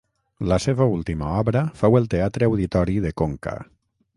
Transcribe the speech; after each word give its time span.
La 0.51 0.55
seva 0.63 0.87
última 0.93 1.27
obra 1.41 1.61
fou 1.81 1.99
el 1.99 2.09
Teatre 2.17 2.51
Auditori 2.51 2.99
de 3.05 3.13
Conca. 3.25 3.55